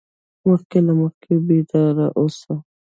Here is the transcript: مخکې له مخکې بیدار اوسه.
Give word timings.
مخکې 0.47 0.79
له 0.87 0.93
مخکې 1.01 1.33
بیدار 1.47 1.97
اوسه. 2.19 2.53